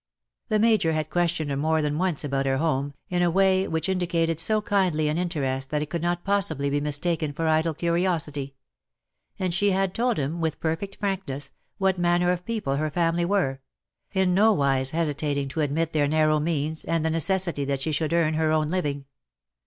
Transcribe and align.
The 0.49 0.57
Major 0.57 0.93
had 0.93 1.11
questioned 1.11 1.51
her 1.51 1.55
more 1.55 1.83
than 1.83 1.99
once 1.99 2.23
about 2.23 2.47
her 2.47 2.57
home, 2.57 2.95
in 3.11 3.21
a 3.21 3.29
way 3.29 3.67
which 3.67 3.87
indicated 3.87 4.39
so 4.39 4.59
kindly 4.59 5.07
an 5.09 5.19
interest 5.19 5.69
that 5.69 5.83
it 5.83 5.91
could 5.91 6.01
not 6.01 6.23
possibly 6.23 6.71
be 6.71 6.81
mistaken 6.81 7.33
for 7.33 7.47
idle 7.47 7.75
curiosity. 7.75 8.55
And 9.37 9.53
she 9.53 9.69
had 9.69 9.93
told 9.93 10.17
him, 10.17 10.41
with 10.41 10.59
perfect 10.59 10.95
frankness, 10.95 11.51
what 11.77 11.99
manner 11.99 12.31
of 12.31 12.45
people 12.45 12.77
her 12.77 12.89
family 12.89 13.25
were— 13.25 13.59
in 14.11 14.33
no 14.33 14.53
wise 14.53 14.89
hesitating 14.89 15.49
to 15.49 15.61
admit 15.61 15.93
their 15.93 16.07
narrow 16.07 16.39
means, 16.39 16.83
and 16.83 17.05
the 17.05 17.11
necessity 17.11 17.63
that 17.65 17.81
she 17.81 17.91
should 17.91 18.11
earn 18.11 18.33
her 18.33 18.51
own 18.51 18.69
living. 18.69 19.05